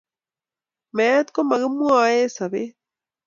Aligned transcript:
Meet 0.95 1.27
komakimwee 1.35 2.17
eng 2.21 2.33
sobeet. 2.35 2.75